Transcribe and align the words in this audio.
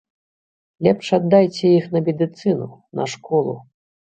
Лепш 0.87 1.11
аддайце 1.17 1.65
іх 1.79 1.85
на 1.97 2.03
медыцыну, 2.09 2.67
на 3.01 3.05
школу. 3.17 3.53